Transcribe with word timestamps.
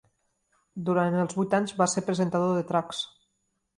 Durant 0.87 1.17
els 1.25 1.37
vuit 1.39 1.55
anys 1.57 1.75
va 1.83 1.89
ser 1.93 2.03
el 2.03 2.07
presentador 2.09 2.57
de 2.61 2.65
Trucks! 2.73 3.03